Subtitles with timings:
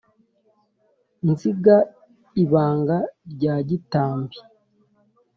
[1.29, 1.75] nzinga
[2.43, 2.97] ibanga
[3.33, 4.37] rya gitambi